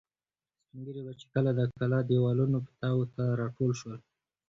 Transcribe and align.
سپین 0.63 0.79
ږیري 0.85 1.01
به 1.05 1.13
چې 1.19 1.25
کله 1.33 1.49
د 1.55 1.61
کلا 1.77 1.99
دېوالونو 2.09 2.57
پیتاوو 2.67 3.11
ته 3.15 3.23
را 3.39 3.47
ټول 3.57 3.71
شول. 3.79 3.99